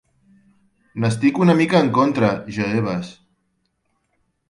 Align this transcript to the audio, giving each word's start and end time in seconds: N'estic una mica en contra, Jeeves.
N'estic 1.03 1.37
una 1.45 1.57
mica 1.61 1.83
en 1.87 1.93
contra, 1.99 2.33
Jeeves. 2.59 3.15